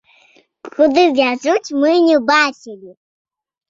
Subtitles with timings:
[0.77, 2.91] Куды вязуць, мы не бачылі.